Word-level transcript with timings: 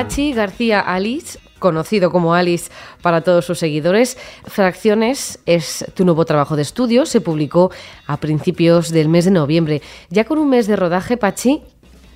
Pachi 0.00 0.32
García 0.32 0.80
Alice, 0.80 1.38
conocido 1.58 2.10
como 2.10 2.32
Alice 2.32 2.70
para 3.02 3.20
todos 3.20 3.44
sus 3.44 3.58
seguidores. 3.58 4.16
Fracciones 4.46 5.40
es 5.44 5.84
tu 5.92 6.06
nuevo 6.06 6.24
trabajo 6.24 6.56
de 6.56 6.62
estudio, 6.62 7.04
se 7.04 7.20
publicó 7.20 7.70
a 8.06 8.16
principios 8.16 8.92
del 8.92 9.10
mes 9.10 9.26
de 9.26 9.32
noviembre. 9.32 9.82
Ya 10.08 10.24
con 10.24 10.38
un 10.38 10.48
mes 10.48 10.66
de 10.66 10.76
rodaje, 10.76 11.18
Pachi, 11.18 11.60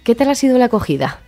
¿qué 0.02 0.14
tal 0.14 0.30
ha 0.30 0.34
sido 0.34 0.56
la 0.56 0.64
acogida? 0.64 1.20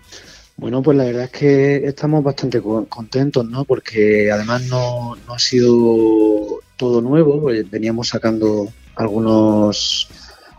Bueno, 0.57 0.81
pues 0.81 0.97
la 0.97 1.05
verdad 1.05 1.25
es 1.25 1.31
que 1.31 1.87
estamos 1.87 2.25
bastante 2.25 2.63
contentos, 2.89 3.45
¿no? 3.45 3.67
Porque 3.67 4.31
además 4.33 4.63
no, 4.63 5.15
ha 5.29 5.39
sido 5.39 6.61
todo 6.79 7.03
nuevo, 7.03 7.39
pues 7.39 7.71
veníamos 7.71 8.09
sacando 8.09 8.67
algunos 8.95 10.09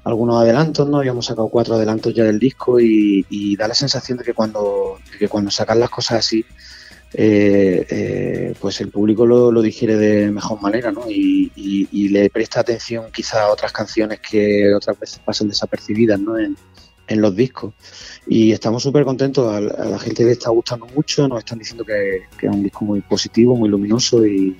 algunos 0.08 0.42
adelantos, 0.42 0.88
¿no? 0.88 0.98
Habíamos 0.98 1.26
sacado 1.26 1.50
cuatro 1.50 1.76
adelantos 1.76 2.14
ya 2.14 2.24
del 2.24 2.40
disco 2.40 2.80
y, 2.80 3.56
da 3.58 3.68
la 3.68 3.74
sensación 3.74 4.18
de 4.18 4.24
que 4.24 4.34
cuando, 4.34 5.00
que 5.20 5.28
cuando 5.28 5.52
sacan 5.52 5.80
las 5.80 5.90
cosas 5.90 6.20
así, 6.20 6.46
eh, 7.14 7.86
eh, 7.90 8.54
pues 8.60 8.82
el 8.82 8.90
público 8.90 9.26
lo, 9.26 9.52
lo, 9.52 9.62
digiere 9.62 9.96
de 9.96 10.32
mejor 10.32 10.62
manera, 10.62 10.92
¿no? 10.92 11.10
Y, 11.10 11.52
le 12.10 12.30
presta 12.30 12.62
atención 12.62 13.12
quizá 13.12 13.44
a 13.44 13.52
otras 13.52 13.74
canciones 13.74 14.20
que 14.22 14.74
otras 14.74 14.98
veces 14.98 15.20
pasan 15.24 15.50
desapercibidas, 15.50 16.20
¿no? 16.20 16.38
En, 16.40 16.56
en 17.08 17.22
los 17.22 17.36
discos. 17.36 17.74
Y 18.28 18.52
estamos 18.52 18.84
súper 18.84 19.06
contentos, 19.06 19.52
a, 19.52 19.62
la 19.62 20.00
gente 20.00 20.24
le 20.24 20.34
está 20.34 20.50
gustando 20.50 20.86
mucho, 20.88 21.28
nos 21.28 21.40
están 21.40 21.60
diciendo 21.60 21.84
que, 21.86 22.18
es 22.18 22.50
un 22.50 22.64
disco 22.64 22.86
muy 22.86 23.02
positivo, 23.02 23.56
muy 23.56 23.70
luminoso 23.70 24.26
y, 24.26 24.56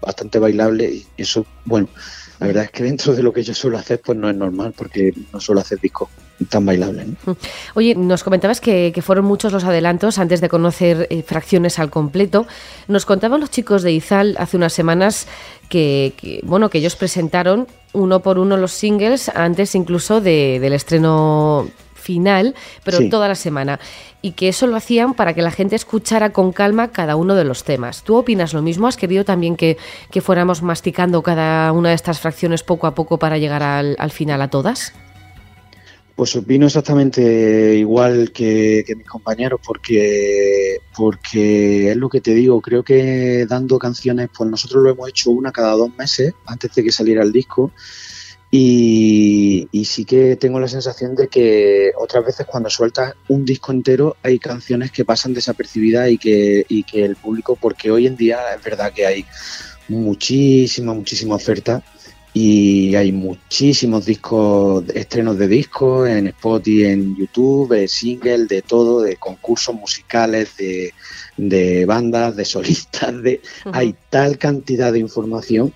bastante 0.00 0.38
bailable. 0.38 0.92
Y 0.94 1.06
eso, 1.16 1.44
bueno, 1.64 1.88
la 2.38 2.46
verdad 2.46 2.64
es 2.64 2.70
que 2.70 2.84
dentro 2.84 3.14
de 3.14 3.22
lo 3.22 3.32
que 3.32 3.42
yo 3.42 3.52
suelo 3.52 3.78
hacer, 3.78 4.00
pues 4.00 4.16
no 4.16 4.30
es 4.30 4.36
normal, 4.36 4.72
porque 4.76 5.12
no 5.32 5.40
suelo 5.40 5.60
hacer 5.60 5.80
discos 5.80 6.08
tan 6.48 6.64
bailables. 6.64 7.08
Oye, 7.74 7.96
nos 7.96 8.22
comentabas 8.22 8.60
que, 8.60 8.92
fueron 9.04 9.24
muchos 9.24 9.52
los 9.52 9.64
adelantos 9.64 10.18
antes 10.18 10.40
de 10.40 10.48
conocer 10.48 11.08
eh, 11.10 11.22
fracciones 11.22 11.80
al 11.80 11.90
completo. 11.90 12.46
Nos 12.86 13.06
contaban 13.06 13.40
los 13.40 13.50
chicos 13.50 13.82
de 13.82 13.92
Izal 13.92 14.36
hace 14.38 14.56
unas 14.56 14.72
semanas 14.72 15.26
que, 15.68 16.40
bueno, 16.44 16.70
que 16.70 16.78
ellos 16.78 16.94
presentaron 16.94 17.66
uno 17.92 18.20
por 18.20 18.38
uno 18.38 18.56
los 18.56 18.72
singles 18.72 19.28
antes 19.30 19.74
incluso 19.74 20.20
del 20.20 20.72
estreno 20.72 21.68
final, 22.08 22.54
pero 22.84 23.06
toda 23.10 23.28
la 23.28 23.34
semana. 23.34 23.78
Y 24.22 24.32
que 24.32 24.48
eso 24.48 24.66
lo 24.66 24.76
hacían 24.76 25.12
para 25.12 25.34
que 25.34 25.42
la 25.42 25.50
gente 25.50 25.76
escuchara 25.76 26.32
con 26.32 26.52
calma 26.52 26.90
cada 26.90 27.16
uno 27.16 27.34
de 27.34 27.44
los 27.44 27.64
temas. 27.64 28.02
¿Tú 28.02 28.16
opinas 28.16 28.54
lo 28.54 28.62
mismo? 28.62 28.86
¿Has 28.86 28.96
querido 28.96 29.26
también 29.26 29.56
que, 29.56 29.76
fuéramos 30.22 30.62
masticando 30.62 31.22
cada 31.22 31.70
una 31.72 31.90
de 31.90 31.94
estas 31.94 32.18
fracciones 32.18 32.62
poco 32.62 32.86
a 32.86 32.94
poco 32.94 33.18
para 33.18 33.36
llegar 33.36 33.62
al 33.62 34.10
final 34.10 34.40
a 34.40 34.48
todas? 34.48 34.94
Pues 36.16 36.34
opino 36.34 36.66
exactamente 36.66 37.76
igual 37.76 38.32
que, 38.32 38.84
mis 38.96 39.06
compañeros, 39.06 39.60
porque, 39.64 40.78
porque 40.96 41.90
es 41.90 41.96
lo 41.96 42.08
que 42.08 42.22
te 42.22 42.32
digo, 42.32 42.60
creo 42.62 42.82
que 42.82 43.44
dando 43.46 43.78
canciones, 43.78 44.30
pues 44.36 44.50
nosotros 44.50 44.82
lo 44.82 44.90
hemos 44.90 45.08
hecho 45.10 45.30
una 45.30 45.52
cada 45.52 45.72
dos 45.72 45.90
meses 45.96 46.32
antes 46.46 46.74
de 46.74 46.82
que 46.82 46.90
saliera 46.90 47.22
el 47.22 47.32
disco. 47.32 47.70
Y, 48.50 49.68
sí 49.84 50.04
que 50.04 50.36
tengo 50.36 50.60
la 50.60 50.68
sensación 50.68 51.14
de 51.14 51.28
que 51.28 51.92
otras 51.96 52.24
veces 52.24 52.46
cuando 52.46 52.70
sueltas 52.70 53.14
un 53.28 53.44
disco 53.44 53.72
entero 53.72 54.16
hay 54.22 54.38
canciones 54.38 54.90
que 54.90 55.04
pasan 55.04 55.34
desapercibidas 55.34 56.10
y 56.10 56.18
que, 56.18 56.64
y 56.68 56.82
que 56.84 57.04
el 57.04 57.16
público, 57.16 57.56
porque 57.56 57.90
hoy 57.90 58.06
en 58.06 58.16
día 58.16 58.38
es 58.54 58.62
verdad 58.62 58.92
que 58.92 59.06
hay 59.06 59.24
muchísima, 59.88 60.94
muchísima 60.94 61.34
oferta 61.34 61.82
y 62.34 62.94
hay 62.94 63.12
muchísimos 63.12 64.04
discos, 64.06 64.84
estrenos 64.94 65.38
de 65.38 65.48
discos 65.48 66.08
en 66.08 66.28
Spotify, 66.28 66.84
en 66.84 67.16
YouTube, 67.16 67.74
de 67.74 67.88
single, 67.88 68.46
de 68.46 68.62
todo, 68.62 69.00
de 69.00 69.16
concursos 69.16 69.74
musicales, 69.74 70.56
de, 70.56 70.92
de 71.36 71.84
bandas, 71.86 72.36
de 72.36 72.44
solistas, 72.44 73.22
de 73.22 73.40
hay 73.72 73.94
tal 74.10 74.38
cantidad 74.38 74.92
de 74.92 75.00
información 75.00 75.72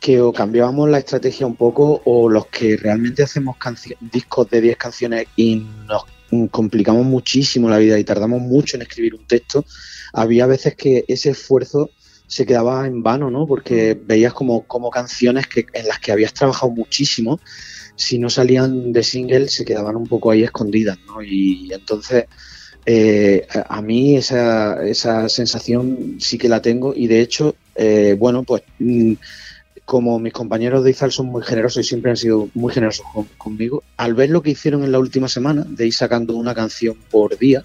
que 0.00 0.20
o 0.20 0.32
cambiábamos 0.32 0.88
la 0.88 0.98
estrategia 0.98 1.46
un 1.46 1.56
poco 1.56 2.02
o 2.04 2.28
los 2.28 2.46
que 2.46 2.76
realmente 2.76 3.22
hacemos 3.22 3.56
discos 4.00 4.48
de 4.50 4.60
10 4.60 4.76
canciones 4.76 5.26
y 5.36 5.64
nos 5.86 6.04
complicamos 6.50 7.04
muchísimo 7.04 7.68
la 7.68 7.78
vida 7.78 7.98
y 7.98 8.04
tardamos 8.04 8.40
mucho 8.40 8.76
en 8.76 8.82
escribir 8.82 9.14
un 9.14 9.26
texto, 9.26 9.64
había 10.12 10.46
veces 10.46 10.74
que 10.76 11.04
ese 11.08 11.30
esfuerzo 11.30 11.90
se 12.26 12.44
quedaba 12.44 12.86
en 12.86 13.02
vano, 13.02 13.30
¿no? 13.30 13.46
Porque 13.46 13.94
mm. 13.94 14.06
veías 14.06 14.32
como, 14.34 14.62
como 14.64 14.90
canciones 14.90 15.46
que, 15.46 15.66
en 15.72 15.88
las 15.88 15.98
que 15.98 16.12
habías 16.12 16.34
trabajado 16.34 16.70
muchísimo, 16.70 17.40
si 17.96 18.18
no 18.18 18.30
salían 18.30 18.92
de 18.92 19.02
single 19.02 19.48
se 19.48 19.64
quedaban 19.64 19.96
un 19.96 20.06
poco 20.06 20.30
ahí 20.30 20.44
escondidas, 20.44 20.98
¿no? 21.06 21.22
Y 21.22 21.72
entonces 21.72 22.26
eh, 22.86 23.46
a 23.68 23.82
mí 23.82 24.16
esa, 24.16 24.86
esa 24.86 25.28
sensación 25.28 26.16
sí 26.20 26.38
que 26.38 26.48
la 26.48 26.62
tengo 26.62 26.94
y 26.94 27.06
de 27.06 27.20
hecho, 27.20 27.56
eh, 27.74 28.14
bueno, 28.18 28.44
pues 28.44 28.62
mm, 28.78 29.14
como 29.88 30.18
mis 30.18 30.34
compañeros 30.34 30.84
de 30.84 30.90
Izal 30.90 31.12
son 31.12 31.26
muy 31.26 31.42
generosos 31.42 31.84
y 31.84 31.88
siempre 31.88 32.10
han 32.10 32.18
sido 32.18 32.50
muy 32.52 32.72
generosos 32.72 33.06
conmigo, 33.38 33.82
al 33.96 34.12
ver 34.12 34.28
lo 34.28 34.42
que 34.42 34.50
hicieron 34.50 34.84
en 34.84 34.92
la 34.92 34.98
última 34.98 35.28
semana, 35.28 35.64
de 35.66 35.86
ir 35.86 35.94
sacando 35.94 36.36
una 36.36 36.54
canción 36.54 36.94
por 37.10 37.38
día, 37.38 37.64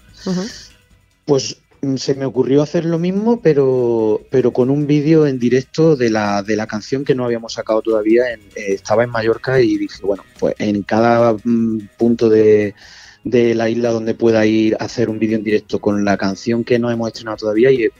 pues 1.26 1.58
Mm, 1.84 1.96
se 1.96 2.14
me 2.14 2.24
ocurrió 2.24 2.62
hacer 2.62 2.84
lo 2.84 2.98
mismo, 2.98 3.40
pero, 3.40 4.22
pero 4.30 4.52
con 4.52 4.70
un 4.70 4.86
vídeo 4.86 5.26
en 5.26 5.38
directo 5.38 5.96
de 5.96 6.08
la, 6.08 6.42
de 6.42 6.56
la 6.56 6.66
canción 6.66 7.04
que 7.04 7.14
no 7.14 7.24
habíamos 7.24 7.54
sacado 7.54 7.82
todavía. 7.82 8.32
Eh, 8.32 8.38
estaba 8.56 9.04
en 9.04 9.10
Mallorca 9.10 9.60
y 9.60 9.76
dije, 9.76 10.00
bueno, 10.02 10.24
pues 10.38 10.54
en 10.58 10.82
cada 10.82 11.34
mm, 11.44 11.88
punto 11.98 12.28
de, 12.30 12.74
de 13.24 13.54
la 13.54 13.70
isla 13.70 13.90
donde 13.90 14.14
pueda 14.14 14.44
ir 14.44 14.76
a 14.78 14.84
hacer 14.84 15.08
un 15.08 15.18
vídeo 15.18 15.38
en 15.38 15.44
directo 15.44 15.80
con 15.80 16.04
la 16.04 16.16
canción 16.18 16.62
que 16.62 16.78
no 16.78 16.90
hemos 16.90 17.08
estrenado 17.08 17.38
todavía 17.38 17.70
y, 17.70 17.90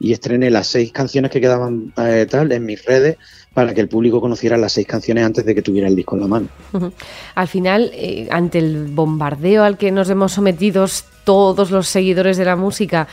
y, 0.00 0.12
estrené 0.12 0.50
las 0.50 0.68
seis 0.68 0.90
canciones 0.90 1.30
que 1.30 1.40
quedaban 1.40 1.92
eh, 1.98 2.26
tal 2.28 2.50
en 2.52 2.64
mis 2.64 2.82
redes 2.84 3.18
para 3.58 3.74
que 3.74 3.80
el 3.80 3.88
público 3.88 4.20
conociera 4.20 4.56
las 4.56 4.74
seis 4.74 4.86
canciones 4.86 5.24
antes 5.24 5.44
de 5.44 5.52
que 5.52 5.62
tuviera 5.62 5.88
el 5.88 5.96
disco 5.96 6.14
en 6.14 6.20
la 6.20 6.28
mano. 6.28 6.46
Al 7.34 7.48
final, 7.48 7.90
eh, 7.92 8.28
ante 8.30 8.58
el 8.58 8.86
bombardeo 8.86 9.64
al 9.64 9.76
que 9.76 9.90
nos 9.90 10.08
hemos 10.10 10.30
sometidos 10.30 11.06
todos 11.24 11.72
los 11.72 11.88
seguidores 11.88 12.36
de 12.36 12.44
la 12.44 12.54
música, 12.54 13.08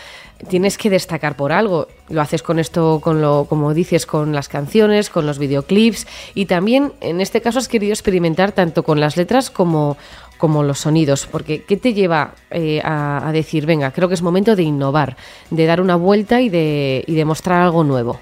tienes 0.47 0.78
que 0.78 0.91
destacar 0.91 1.35
por 1.35 1.51
algo. 1.51 1.88
Lo 2.09 2.22
haces 2.22 2.44
con 2.44 2.59
esto, 2.59 3.00
con 3.01 3.23
lo, 3.23 3.45
como 3.50 3.73
dices, 3.73 4.06
con 4.06 4.33
las 4.33 4.47
canciones, 4.47 5.09
con 5.09 5.25
los 5.25 5.39
videoclips 5.39 6.06
y 6.35 6.45
también, 6.45 6.94
en 7.01 7.22
este 7.22 7.41
caso, 7.41 7.57
has 7.57 7.67
querido 7.67 7.94
experimentar 7.94 8.51
tanto 8.51 8.83
con 8.83 9.00
las 9.00 9.17
letras 9.17 9.50
como 9.50 9.97
como 10.38 10.63
los 10.63 10.79
sonidos, 10.79 11.27
porque 11.31 11.63
¿qué 11.63 11.77
te 11.77 11.94
lleva 11.94 12.35
eh, 12.51 12.81
a, 12.83 13.31
decir, 13.31 13.66
venga, 13.66 13.91
creo 13.91 14.09
que 14.09 14.16
es 14.16 14.22
momento 14.22 14.57
de 14.57 14.63
innovar, 14.63 15.16
de 15.50 15.66
dar 15.66 15.79
una 15.79 15.95
vuelta 15.95 16.41
y 16.41 16.50
de, 16.50 17.06
y 17.07 17.16
de 17.16 17.23
mostrar 17.23 17.62
algo 17.62 17.85
nuevo? 17.85 18.19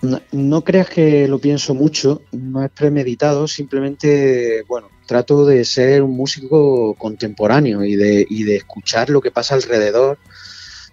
No, 0.00 0.62
creas 0.62 0.88
que 0.88 1.26
lo 1.26 1.40
pienso 1.40 1.74
mucho, 1.74 2.22
no 2.30 2.64
es 2.64 2.70
premeditado, 2.70 3.48
simplemente, 3.48 4.62
bueno, 4.68 4.88
trato 5.06 5.44
de 5.44 5.64
ser 5.64 6.04
un 6.04 6.16
músico 6.16 6.94
contemporáneo 6.94 7.82
y 7.84 7.96
de, 7.96 8.24
y 8.28 8.44
de 8.44 8.56
escuchar 8.56 9.10
lo 9.10 9.20
que 9.20 9.32
pasa 9.32 9.56
alrededor, 9.56 10.18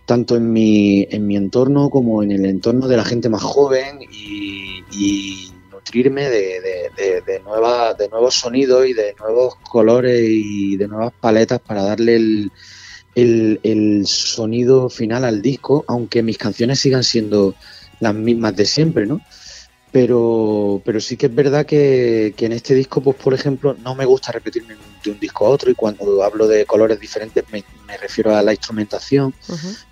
tanto 0.07 0.35
en 0.35 0.51
mi, 0.51 1.07
en 1.11 1.27
mi 1.27 1.35
entorno 1.35 1.91
como 1.91 2.23
en 2.23 2.31
el 2.31 2.45
entorno 2.45 2.87
de 2.87 2.97
la 2.97 3.05
gente 3.05 3.29
más 3.29 3.43
joven 3.43 3.99
y, 4.01 5.51
nutrirme 5.71 6.27
de, 6.29 6.61
de, 6.97 7.21
de, 7.21 7.39
nuevas, 7.41 7.95
de 7.97 8.09
nuevos 8.09 8.33
sonidos 8.33 8.87
y 8.87 8.93
de 8.93 9.13
nuevos 9.19 9.55
colores 9.57 10.19
y 10.23 10.77
de 10.77 10.87
nuevas 10.87 11.13
paletas 11.19 11.59
para 11.59 11.83
darle 11.83 12.15
el, 12.15 12.51
el 13.15 14.07
sonido 14.07 14.89
final 14.89 15.25
al 15.25 15.43
disco, 15.43 15.85
aunque 15.87 16.23
mis 16.23 16.39
canciones 16.39 16.79
sigan 16.79 17.03
siendo 17.03 17.53
las 17.99 18.13
mismas 18.13 18.55
de 18.55 18.65
siempre, 18.65 19.05
¿no? 19.05 19.21
Pero, 19.95 20.81
pero 20.83 20.99
sí 20.99 21.15
que 21.15 21.27
es 21.27 21.33
verdad 21.33 21.65
que, 21.65 22.35
en 22.37 22.51
este 22.51 22.75
disco, 22.75 22.99
pues 22.99 23.15
por 23.15 23.33
ejemplo, 23.33 23.77
no 23.81 23.95
me 23.95 24.03
gusta 24.03 24.33
repetirme 24.33 24.75
de 25.01 25.11
un 25.11 25.17
disco 25.21 25.45
a 25.45 25.49
otro 25.49 25.71
y 25.71 25.73
cuando 25.73 26.21
hablo 26.21 26.49
de 26.49 26.65
colores 26.65 26.99
diferentes 26.99 27.45
me, 27.49 27.63
refiero 28.01 28.35
a 28.35 28.41
la 28.41 28.51
instrumentación. 28.51 29.33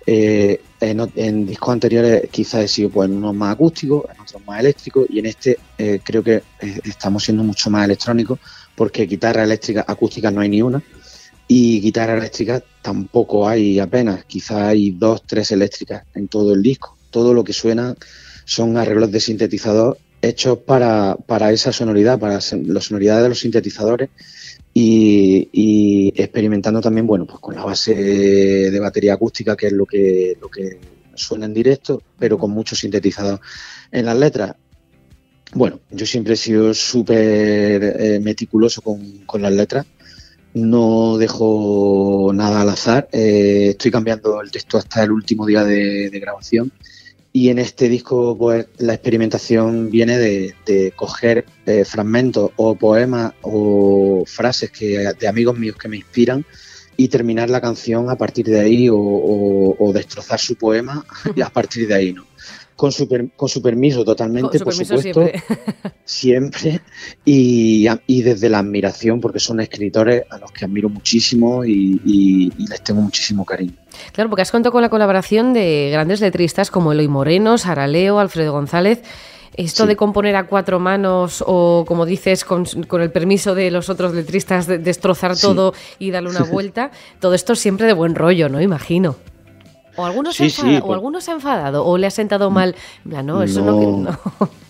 Eh, 0.06 0.60
en, 0.78 1.46
discos 1.46 1.72
anteriores 1.72 2.28
quizás 2.30 2.64
he 2.64 2.68
sido 2.68 2.90
pues, 2.90 3.08
en 3.08 3.16
unos 3.16 3.34
más 3.34 3.54
acústicos, 3.54 4.04
en 4.14 4.20
otros 4.20 4.44
más 4.44 4.60
eléctricos 4.60 5.06
y 5.08 5.20
en 5.20 5.26
este 5.26 5.58
eh, 5.78 6.00
creo 6.04 6.22
que 6.22 6.42
eh, 6.60 6.80
estamos 6.84 7.24
siendo 7.24 7.42
mucho 7.42 7.70
más 7.70 7.86
electrónicos 7.86 8.38
porque 8.74 9.06
guitarra 9.06 9.44
eléctrica 9.44 9.86
acústica 9.88 10.30
no 10.30 10.42
hay 10.42 10.50
ni 10.50 10.60
una 10.60 10.82
y 11.48 11.80
guitarra 11.80 12.18
eléctrica 12.18 12.62
tampoco 12.82 13.48
hay 13.48 13.78
apenas, 13.78 14.26
quizás 14.26 14.58
hay 14.64 14.90
dos, 14.90 15.22
tres 15.24 15.50
eléctricas 15.50 16.04
en 16.14 16.28
todo 16.28 16.52
el 16.52 16.62
disco 16.62 16.93
todo 17.14 17.32
lo 17.32 17.44
que 17.44 17.52
suena 17.52 17.94
son 18.44 18.76
arreglos 18.76 19.12
de 19.12 19.20
sintetizador 19.20 19.98
hechos 20.20 20.58
para, 20.58 21.16
esa 21.52 21.70
sonoridad, 21.70 22.18
para 22.18 22.34
la 22.34 22.80
sonoridad 22.80 23.22
de 23.22 23.28
los 23.28 23.38
sintetizadores 23.38 24.10
y, 24.72 26.12
experimentando 26.16 26.80
también, 26.80 27.06
bueno, 27.06 27.24
pues 27.24 27.38
con 27.38 27.54
la 27.54 27.64
base 27.64 27.94
de 27.94 28.80
batería 28.80 29.14
acústica, 29.14 29.54
que 29.54 29.68
es 29.68 29.72
lo 29.72 29.86
que, 29.86 30.36
lo 30.40 30.48
que 30.48 30.80
suena 31.14 31.46
en 31.46 31.54
directo, 31.54 32.02
pero 32.18 32.36
con 32.36 32.50
mucho 32.50 32.74
sintetizador 32.74 33.38
en 33.92 34.06
las 34.06 34.18
letras. 34.18 34.56
Bueno, 35.52 35.78
yo 35.92 36.06
siempre 36.06 36.34
he 36.34 36.36
sido 36.36 36.74
súper 36.74 37.16
eh, 37.96 38.20
meticuloso 38.20 38.82
con, 38.82 39.40
las 39.40 39.52
letras 39.52 39.86
no 40.54 41.18
dejo 41.18 42.30
nada 42.32 42.62
al 42.62 42.68
azar. 42.70 43.08
Eh, 43.12 43.68
estoy 43.70 43.90
cambiando 43.90 44.40
el 44.40 44.50
texto 44.52 44.78
hasta 44.78 45.02
el 45.02 45.10
último 45.10 45.46
día 45.46 45.64
de, 45.64 46.10
grabación. 46.20 46.72
Y 47.36 47.48
en 47.48 47.58
este 47.58 47.88
disco, 47.88 48.38
pues 48.38 48.68
la 48.78 48.94
experimentación 48.94 49.90
viene 49.90 50.18
de, 50.18 50.92
coger 50.94 51.44
eh, 51.66 51.84
fragmentos 51.84 52.52
o 52.54 52.76
poemas 52.76 53.32
o 53.42 54.22
frases 54.24 54.70
que, 54.70 55.12
de 55.18 55.26
amigos 55.26 55.58
míos 55.58 55.76
que 55.76 55.88
me 55.88 55.96
inspiran 55.96 56.46
y 56.96 57.08
terminar 57.08 57.50
la 57.50 57.60
canción 57.60 58.08
a 58.08 58.14
partir 58.14 58.46
de 58.46 58.60
ahí 58.60 58.88
o, 58.88 59.90
destrozar 59.92 60.38
su 60.38 60.54
poema 60.54 61.04
a 61.44 61.50
partir 61.50 61.88
de 61.88 61.94
ahí, 61.94 62.12
¿no? 62.12 62.24
Con 62.76 62.90
su, 62.90 63.08
con 63.36 63.48
su 63.48 63.62
permiso 63.62 64.04
totalmente, 64.04 64.58
por 64.58 64.74
supuesto, 64.74 65.20
siempre, 66.04 66.80
y, 67.24 67.86
desde 68.22 68.48
la 68.48 68.58
admiración, 68.58 69.20
porque 69.20 69.38
son 69.38 69.60
escritores 69.60 70.24
a 70.28 70.38
los 70.38 70.50
que 70.50 70.64
admiro 70.64 70.88
muchísimo 70.88 71.64
y, 71.64 72.50
les 72.58 72.82
tengo 72.82 73.00
muchísimo 73.00 73.44
cariño. 73.44 73.74
Claro, 74.12 74.28
porque 74.28 74.42
has 74.42 74.50
contado 74.50 74.72
con 74.72 74.82
la 74.82 74.88
colaboración 74.88 75.52
de 75.52 75.90
grandes 75.92 76.20
letristas 76.20 76.70
como 76.70 76.92
Eloy 76.92 77.06
Moreno, 77.06 77.58
Sara 77.58 77.86
Leo, 77.86 78.18
Alfredo 78.18 78.52
González. 78.52 79.02
Esto 79.56 79.86
de 79.86 79.94
componer 79.94 80.34
a 80.34 80.48
cuatro 80.48 80.80
manos 80.80 81.44
o, 81.46 81.84
como 81.86 82.06
dices, 82.06 82.44
con, 82.44 82.66
el 83.00 83.10
permiso 83.12 83.54
de 83.54 83.70
los 83.70 83.88
otros 83.88 84.12
letristas, 84.12 84.66
de 84.66 84.78
destrozar 84.78 85.38
todo 85.38 85.74
y 86.00 86.10
darle 86.10 86.30
una 86.30 86.42
vuelta, 86.50 86.90
todo 87.20 87.34
esto 87.34 87.54
siempre 87.54 87.86
de 87.86 87.92
buen 87.92 88.16
rollo, 88.16 88.48
¿no? 88.48 88.60
Imagino. 88.60 89.16
O 89.96 90.04
algunos, 90.04 90.36
se, 90.36 90.44
ha 90.44 90.78
o 90.80 90.92
algunos 90.92 91.28
enfadado, 91.28 91.84
o 91.86 91.96
le 91.98 92.06
ha 92.06 92.10
sentado 92.10 92.50
mal. 92.50 92.74
No, 93.04 93.42
eso 93.42 93.62
no. 93.62 93.98
no. 93.98 94.18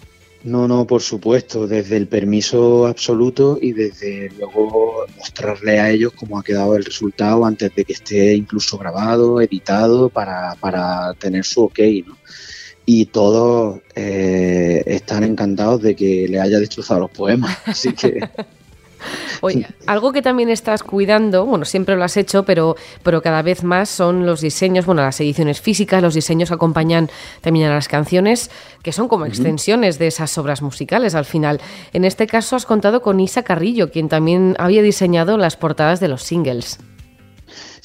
No, 0.44 0.68
no, 0.68 0.86
por 0.86 1.00
supuesto, 1.00 1.66
desde 1.66 1.96
el 1.96 2.06
permiso 2.06 2.86
absoluto 2.86 3.58
y 3.60 3.72
desde 3.72 4.28
luego 4.38 5.06
mostrarle 5.16 5.80
a 5.80 5.90
ellos 5.90 6.12
cómo 6.14 6.38
ha 6.38 6.44
quedado 6.44 6.76
el 6.76 6.84
resultado 6.84 7.46
antes 7.46 7.74
de 7.74 7.82
que 7.86 7.94
esté 7.94 8.34
incluso 8.34 8.76
grabado, 8.76 9.40
editado, 9.40 10.10
para, 10.10 10.54
para 10.60 11.14
tener 11.14 11.46
su 11.46 11.62
ok, 11.62 11.78
¿no? 12.06 12.18
Y 12.84 13.06
todos 13.06 13.80
eh, 13.94 14.82
están 14.84 15.24
encantados 15.24 15.80
de 15.80 15.96
que 15.96 16.28
le 16.28 16.38
haya 16.38 16.58
destrozado 16.58 17.00
los 17.00 17.10
poemas, 17.10 17.56
así 17.64 17.94
que... 17.94 18.20
Oye, 19.44 19.66
algo 19.84 20.14
que 20.14 20.22
también 20.22 20.48
estás 20.48 20.82
cuidando, 20.82 21.44
bueno, 21.44 21.66
siempre 21.66 21.96
lo 21.96 22.04
has 22.04 22.16
hecho, 22.16 22.44
pero, 22.44 22.76
pero 23.02 23.20
cada 23.20 23.42
vez 23.42 23.62
más 23.62 23.90
son 23.90 24.24
los 24.24 24.40
diseños, 24.40 24.86
bueno, 24.86 25.02
las 25.02 25.20
ediciones 25.20 25.60
físicas, 25.60 26.02
los 26.02 26.14
diseños 26.14 26.48
que 26.48 26.54
acompañan 26.54 27.10
también 27.42 27.68
a 27.68 27.74
las 27.74 27.86
canciones, 27.86 28.50
que 28.82 28.92
son 28.92 29.06
como 29.06 29.26
extensiones 29.26 29.98
de 29.98 30.06
esas 30.06 30.38
obras 30.38 30.62
musicales 30.62 31.14
al 31.14 31.26
final. 31.26 31.60
En 31.92 32.06
este 32.06 32.26
caso 32.26 32.56
has 32.56 32.64
contado 32.64 33.02
con 33.02 33.20
Isa 33.20 33.42
Carrillo, 33.42 33.90
quien 33.90 34.08
también 34.08 34.56
había 34.58 34.80
diseñado 34.80 35.36
las 35.36 35.58
portadas 35.58 36.00
de 36.00 36.08
los 36.08 36.22
singles. 36.22 36.78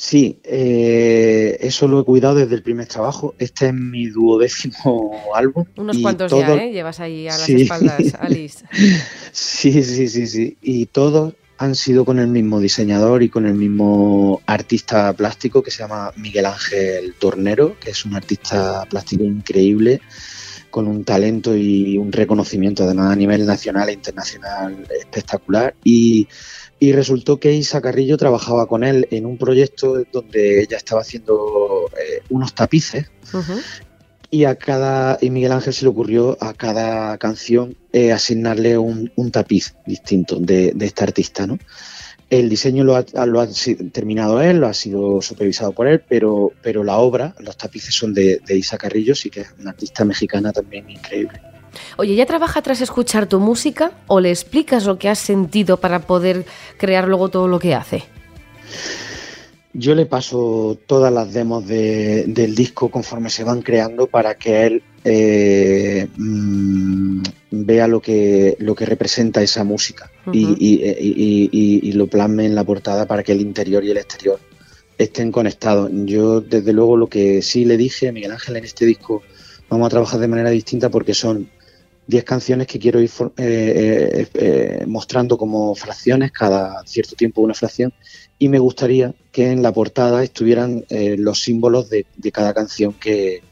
Sí, 0.01 0.39
eh, 0.45 1.57
eso 1.59 1.85
lo 1.89 1.99
he 1.99 2.03
cuidado 2.05 2.35
desde 2.35 2.55
el 2.55 2.63
primer 2.63 2.87
trabajo. 2.87 3.35
Este 3.37 3.67
es 3.67 3.73
mi 3.73 4.07
duodécimo 4.07 5.21
álbum. 5.35 5.65
Unos 5.75 5.97
cuantos 5.97 6.31
ya, 6.31 6.55
¿eh? 6.55 6.71
Llevas 6.71 7.01
ahí 7.01 7.27
a 7.27 7.37
las 7.37 7.49
espaldas, 7.49 8.15
Alice. 8.17 8.63
sí, 9.33 9.83
sí, 9.83 10.07
sí, 10.07 10.27
sí. 10.27 10.57
Y 10.61 10.85
todos 10.85 11.33
han 11.59 11.75
sido 11.75 12.05
con 12.05 12.19
el 12.19 12.27
mismo 12.27 12.61
diseñador 12.61 13.21
y 13.21 13.27
con 13.27 13.45
el 13.45 13.53
mismo 13.53 14.41
artista 14.45 15.11
plástico 15.11 15.61
que 15.61 15.71
se 15.71 15.79
llama 15.79 16.13
Miguel 16.15 16.45
Ángel 16.45 17.13
Tornero, 17.19 17.77
que 17.81 17.89
es 17.89 18.05
un 18.05 18.15
artista 18.15 18.85
plástico 18.89 19.25
increíble, 19.25 19.99
con 20.71 20.87
un 20.87 21.03
talento 21.03 21.53
y 21.57 21.97
un 21.97 22.13
reconocimiento 22.13 22.85
además 22.85 23.11
a 23.11 23.15
nivel 23.17 23.45
nacional 23.45 23.89
e 23.89 23.93
internacional 23.93 24.87
espectacular. 25.01 25.75
Y 25.83 26.29
resultó 26.93 27.41
que 27.41 27.51
Isa 27.51 27.81
Carrillo 27.81 28.15
trabajaba 28.15 28.65
con 28.65 28.85
él 28.85 29.09
en 29.11 29.25
un 29.25 29.37
proyecto 29.37 30.01
donde 30.13 30.61
ella 30.61 30.77
estaba 30.77 31.01
haciendo 31.01 31.91
eh, 31.91 32.21
unos 32.29 32.55
tapices. 32.55 33.11
Y 34.31 34.45
a 34.45 34.55
cada 34.55 35.17
y 35.21 35.29
Miguel 35.31 35.51
Ángel 35.51 35.73
se 35.73 35.85
le 35.85 35.89
ocurrió 35.89 36.37
a 36.39 36.53
cada 36.53 37.17
canción 37.17 37.75
eh, 37.93 38.11
asignarle 38.11 38.77
un, 38.77 39.11
tapiz 39.31 39.75
distinto 39.85 40.37
de, 40.39 40.71
de 40.75 40.85
este 40.85 41.03
artista, 41.03 41.47
¿no? 41.47 41.57
El 42.29 42.47
diseño 42.47 42.83
lo 42.83 42.95
ha, 42.95 43.25
lo 43.25 43.41
ha, 43.41 43.47
terminado 43.91 44.39
él, 44.39 44.57
lo 44.57 44.67
ha 44.67 44.73
sido 44.75 45.19
supervisado 45.19 45.71
por 45.71 45.87
él, 45.87 46.03
pero, 46.07 46.51
pero 46.61 46.83
la 46.83 46.97
obra, 46.97 47.33
los 47.39 47.57
tapices 47.57 47.95
son 47.95 48.13
de, 48.13 48.39
de 48.45 48.55
Isa 48.55 48.77
Carrillo, 48.77 49.15
sí 49.15 49.31
que 49.31 49.41
es 49.41 49.47
una 49.59 49.71
artista 49.71 50.05
mexicana 50.05 50.51
también 50.51 50.87
increíble. 50.87 51.41
Oye, 51.97 52.15
¿ya 52.15 52.27
trabaja 52.27 52.61
tras 52.61 52.81
escuchar 52.81 53.27
tu 53.27 53.39
música 53.39 53.91
o 54.05 54.19
le 54.19 54.29
explicas 54.29 54.85
lo 54.85 54.99
que 54.99 55.09
has 55.09 55.19
sentido 55.19 55.77
para 55.77 56.01
poder 56.01 56.45
crear 56.77 57.07
luego 57.07 57.29
todo 57.29 57.47
lo 57.47 57.59
que 57.59 57.73
hace? 57.73 58.03
Yo 59.73 59.93
le 59.93 60.07
paso 60.07 60.77
todas 60.87 61.13
las 61.13 61.31
demos 61.31 61.67
del 61.67 62.55
disco 62.55 62.89
conforme 62.89 63.29
se 63.29 63.43
van 63.43 63.61
creando 63.61 64.07
para 64.07 64.35
que 64.35 64.65
él 64.65 64.83
eh, 65.03 66.07
mm, 66.17 67.21
vea 67.51 67.87
lo 67.87 68.01
que, 68.01 68.55
lo 68.59 68.73
que 68.73 68.87
representa 68.87 69.43
esa 69.43 69.63
música 69.63 70.11
y, 70.33 71.91
lo 71.93 72.07
plasme 72.07 72.45
en 72.45 72.55
la 72.55 72.63
portada 72.63 73.05
para 73.05 73.23
que 73.23 73.31
el 73.31 73.41
interior 73.41 73.83
y 73.83 73.91
el 73.91 73.97
exterior 73.97 74.39
estén 74.97 75.31
conectados. 75.31 75.91
Yo, 75.93 76.41
desde 76.41 76.73
luego, 76.73 76.97
lo 76.97 77.07
que 77.07 77.41
sí 77.41 77.63
le 77.63 77.77
dije 77.77 78.09
a 78.09 78.11
Miguel 78.11 78.31
Ángel 78.31 78.57
en 78.57 78.65
este 78.65 78.85
disco, 78.85 79.21
vamos 79.69 79.85
a 79.85 79.89
trabajar 79.89 80.19
de 80.19 80.27
manera 80.27 80.49
distinta 80.49 80.89
porque 80.89 81.13
son 81.13 81.47
10 82.09 82.23
canciones 82.23 82.65
que 82.65 82.79
quiero 82.79 82.99
ir 82.99 83.11
eh, 83.19 83.31
eh, 83.37 84.27
eh, 84.33 84.83
mostrando 84.87 85.37
como 85.37 85.75
fracciones, 85.75 86.31
cada 86.31 86.83
cierto 86.85 87.15
tiempo 87.15 87.41
una 87.41 87.53
fracción, 87.53 87.93
y 88.39 88.49
me 88.49 88.57
gustaría 88.57 89.13
que 89.31 89.51
en 89.51 89.61
la 89.61 89.71
portada 89.71 90.23
estuvieran 90.23 90.85
los 90.89 91.39
símbolos 91.39 91.89
de, 91.89 92.05
cada 92.31 92.53
canción 92.53 92.93
que, 92.93 93.43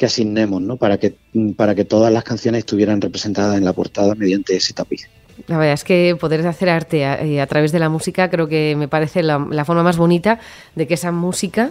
asignemos, 0.00 0.60
¿no? 0.60 0.76
para, 0.76 0.98
que, 0.98 1.14
para 1.56 1.74
que 1.74 1.86
todas 1.86 2.12
las 2.12 2.24
canciones 2.24 2.58
estuvieran 2.58 3.00
representadas 3.00 3.56
en 3.56 3.64
la 3.64 3.72
portada 3.72 4.14
mediante 4.14 4.54
ese 4.54 4.74
tapiz. 4.74 5.08
La 5.46 5.56
verdad 5.56 5.72
es 5.72 5.82
que 5.82 6.14
poder 6.20 6.46
hacer 6.46 6.68
arte 6.68 7.06
a, 7.06 7.46
través 7.46 7.72
de 7.72 7.78
la 7.78 7.88
música 7.88 8.28
creo 8.28 8.46
que 8.46 8.76
me 8.76 8.86
parece 8.86 9.22
la, 9.22 9.64
forma 9.64 9.82
más 9.82 9.96
bonita 9.96 10.40
de 10.74 10.86
que 10.86 10.94
esa 10.94 11.10
música 11.10 11.70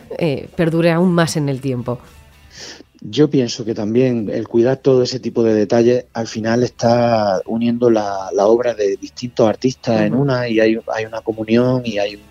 perdure 0.55 0.91
aún 0.91 1.13
más 1.13 1.37
en 1.37 1.47
el 1.47 1.61
tiempo. 1.61 1.99
Yo 3.05 3.29
pienso 3.29 3.65
que 3.65 3.73
también 3.73 4.29
el 4.31 4.47
cuidar 4.47 4.77
todo 4.77 5.03
ese 5.03 5.19
tipo 5.19 5.43
de 5.43 5.53
detalles 5.53 6.05
al 6.13 6.25
final 6.25 6.63
está 6.63 7.41
uniendo 7.45 7.89
la, 7.89 8.29
obra 8.37 8.73
de 8.73 8.95
distintos 8.95 9.47
artistas 9.47 10.01
en 10.01 10.13
una 10.13 10.47
y 10.47 10.61
hay, 10.61 10.79
hay 10.87 11.05
una 11.05 11.19
comunión 11.19 11.81
y 11.85 11.97
hay 11.97 12.15
un, 12.15 12.21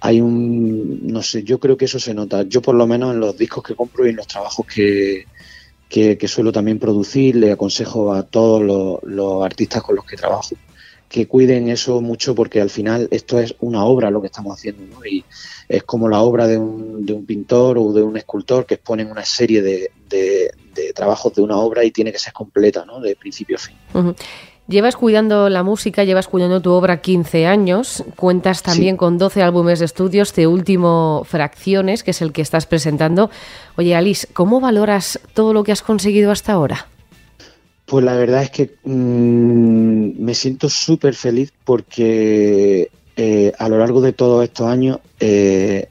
hay 0.00 0.22
un, 0.22 1.06
no 1.06 1.20
sé, 1.22 1.42
yo 1.42 1.60
creo 1.60 1.76
que 1.76 1.84
eso 1.84 2.00
se 2.00 2.14
nota. 2.14 2.44
Yo 2.44 2.62
por 2.62 2.74
lo 2.74 2.86
menos 2.86 3.12
en 3.12 3.20
los 3.20 3.36
discos 3.36 3.62
que 3.62 3.74
compro 3.74 4.06
y 4.06 4.10
en 4.10 4.16
los 4.16 4.26
trabajos 4.26 4.64
que, 4.66 5.26
que, 5.86 6.28
suelo 6.28 6.50
también 6.50 6.78
producir, 6.78 7.36
le 7.36 7.52
aconsejo 7.52 8.14
a 8.14 8.22
todos 8.22 8.62
los, 8.62 9.02
los 9.02 9.44
artistas 9.44 9.82
con 9.82 9.96
los 9.96 10.06
que 10.06 10.16
trabajo 10.16 10.56
que 11.10 11.26
cuiden 11.26 11.68
eso 11.68 12.00
mucho 12.00 12.36
porque 12.36 12.60
al 12.60 12.70
final 12.70 13.08
esto 13.10 13.40
es 13.40 13.56
una 13.58 13.84
obra 13.84 14.12
lo 14.12 14.20
que 14.20 14.28
estamos 14.28 14.56
haciendo 14.56 14.84
¿no? 14.86 15.04
y 15.04 15.24
es 15.68 15.82
como 15.82 16.08
la 16.08 16.20
obra 16.20 16.46
de 16.46 16.56
un, 16.56 17.04
de 17.04 17.12
un 17.12 17.26
pintor 17.26 17.78
o 17.78 17.92
de 17.92 18.00
un 18.00 18.16
escultor 18.16 18.64
que 18.64 18.74
exponen 18.74 19.10
una 19.10 19.24
serie 19.24 19.60
de, 19.60 19.90
de, 20.08 20.52
trabajos 20.94 21.34
de 21.34 21.42
una 21.42 21.56
obra 21.56 21.84
y 21.84 21.90
tiene 21.90 22.12
que 22.12 22.18
ser 22.18 22.32
completa 22.32 22.84
¿no? 22.84 23.00
de 23.00 23.16
principio 23.16 23.56
a 23.56 23.58
fin. 23.58 24.14
Llevas 24.68 24.96
cuidando 24.96 25.48
la 25.48 25.64
música, 25.64 26.04
llevas 26.04 26.28
cuidando 26.28 26.60
tu 26.60 26.70
obra 26.70 27.00
15 27.00 27.46
años, 27.46 28.04
cuentas 28.16 28.62
también 28.62 28.96
con 28.96 29.18
12 29.18 29.42
álbumes 29.42 29.80
de 29.80 29.86
estudios, 29.86 30.28
este 30.28 30.46
último 30.46 31.22
Fracciones, 31.26 32.04
que 32.04 32.12
es 32.12 32.22
el 32.22 32.32
que 32.32 32.42
estás 32.42 32.66
presentando. 32.66 33.30
Oye, 33.76 33.96
Alice, 33.96 34.28
¿cómo 34.32 34.60
valoras 34.60 35.18
todo 35.34 35.52
lo 35.52 35.64
que 35.64 35.72
has 35.72 35.82
conseguido 35.82 36.30
hasta 36.30 36.52
ahora? 36.52 36.86
Pues 37.90 38.04
la 38.04 38.14
verdad 38.14 38.44
es 38.44 38.50
que 38.52 38.76
mm, 38.84 40.22
me 40.22 40.32
siento 40.34 40.68
súper 40.68 41.12
feliz 41.16 41.52
porque 41.64 42.88
eh, 43.16 43.52
a 43.58 43.68
lo 43.68 43.78
largo 43.78 44.00
de 44.00 44.12
todos 44.12 44.44
estos 44.44 44.68
años 44.68 45.00
eh, 45.18 45.88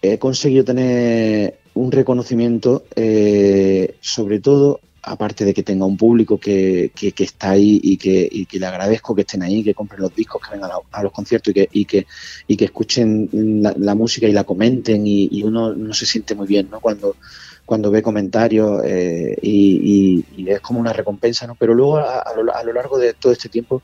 he 0.00 0.16
conseguido 0.18 0.64
tener 0.64 1.58
un 1.74 1.90
reconocimiento, 1.90 2.84
eh, 2.94 3.96
sobre 4.00 4.38
todo, 4.38 4.78
aparte 5.02 5.44
de 5.44 5.52
que 5.52 5.64
tenga 5.64 5.84
un 5.86 5.96
público 5.96 6.38
que, 6.38 6.92
está 6.94 7.50
ahí 7.50 7.80
y 7.82 7.96
que, 7.96 8.46
le 8.52 8.66
agradezco 8.66 9.16
que 9.16 9.22
estén 9.22 9.42
ahí, 9.42 9.64
que 9.64 9.74
compren 9.74 10.02
los 10.02 10.14
discos, 10.14 10.40
que 10.40 10.54
vengan 10.54 10.70
a, 10.92 11.02
los 11.02 11.10
conciertos 11.10 11.50
y 11.50 11.54
que, 11.54 11.68
y 11.72 11.84
que, 11.84 12.06
y 12.46 12.56
que 12.56 12.66
escuchen 12.66 13.28
la, 13.60 13.94
música 13.96 14.28
y 14.28 14.32
la 14.32 14.44
comenten 14.44 15.02
y, 15.04 15.42
uno 15.42 15.74
no 15.74 15.94
se 15.94 16.06
siente 16.06 16.36
muy 16.36 16.46
bien 16.46 16.68
¿no? 16.70 16.78
cuando 16.78 17.16
cuando 17.64 17.90
ve 17.90 18.02
comentarios 18.02 18.82
eh, 18.84 19.36
y, 19.42 20.24
es 20.46 20.60
como 20.60 20.80
una 20.80 20.92
recompensa, 20.92 21.46
¿no? 21.46 21.54
Pero 21.54 21.74
luego 21.74 21.98
a, 21.98 22.24
lo, 22.36 22.72
largo 22.72 22.98
de 22.98 23.14
todo 23.14 23.32
este 23.32 23.48
tiempo, 23.48 23.82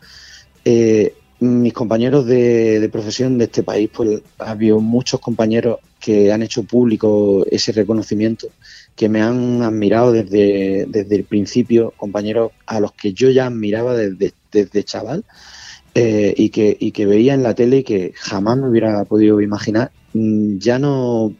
eh, 0.64 1.14
mis 1.40 1.72
compañeros 1.72 2.26
de, 2.26 2.88
profesión 2.92 3.38
de 3.38 3.44
este 3.44 3.62
país, 3.62 3.88
pues 3.92 4.20
ha 4.38 4.50
habido 4.50 4.80
muchos 4.80 5.20
compañeros 5.20 5.78
que 5.98 6.32
han 6.32 6.42
hecho 6.42 6.64
público 6.64 7.44
ese 7.50 7.72
reconocimiento, 7.72 8.48
que 8.94 9.08
me 9.08 9.22
han 9.22 9.62
admirado 9.62 10.12
desde, 10.12 10.86
desde 10.86 11.16
el 11.16 11.24
principio, 11.24 11.94
compañeros 11.96 12.52
a 12.66 12.80
los 12.80 12.92
que 12.92 13.14
yo 13.14 13.30
ya 13.30 13.46
admiraba 13.46 13.94
desde, 13.96 14.34
desde 14.52 14.84
chaval 14.84 15.24
eh, 15.94 16.34
y, 16.36 16.50
que, 16.50 16.76
y 16.78 16.92
que 16.92 17.06
veía 17.06 17.32
en 17.32 17.42
la 17.42 17.54
tele 17.54 17.78
y 17.78 17.84
que 17.84 18.12
jamás 18.16 18.58
me 18.58 18.68
hubiera 18.68 19.04
podido 19.04 19.40
imaginar, 19.40 19.90
mm, 20.12 20.58
ya 20.58 20.78
no 20.78 21.34